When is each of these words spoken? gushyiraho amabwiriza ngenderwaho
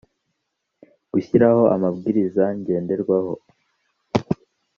gushyiraho 1.11 1.63
amabwiriza 1.75 2.43
ngenderwaho 2.57 3.33